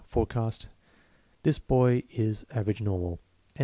[0.07, 0.67] Forecast:
[1.43, 3.19] This boy is average normal,
[3.55, 3.59] and